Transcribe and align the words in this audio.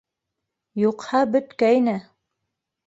Юҡһа 0.83 1.21
бөткәйне. 1.37 1.97